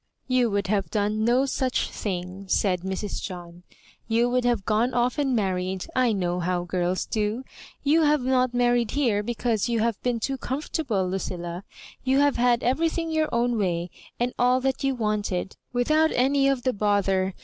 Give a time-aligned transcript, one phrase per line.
[0.27, 3.21] "You would have done no such thing," said Mrs.
[3.21, 3.61] John;
[4.07, 7.43] you would have gone off and mar ried; I know how girls do.
[7.83, 11.65] You have not mar ried here, because you have been too comfortable, Lucilla.
[12.03, 16.63] You have had everything your own way, and all that you wanted, without any of
[16.63, 17.35] the bother.